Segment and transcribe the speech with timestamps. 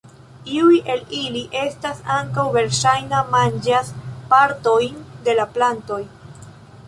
[0.59, 3.93] Iuj el ili estas ankaŭ verŝajna manĝas
[4.31, 6.01] partojn de la plantoj.